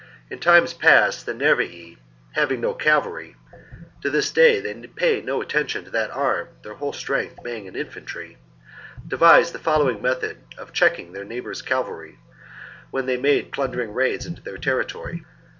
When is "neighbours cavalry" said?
11.23-12.17